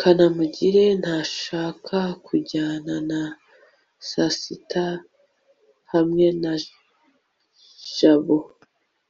kanamugire 0.00 0.84
ntashaka 1.00 1.98
kujyana 2.26 2.94
na 3.10 3.20
sasita 4.08 4.86
hamwe 5.92 6.26
na 6.42 6.52
jabo 7.96 8.38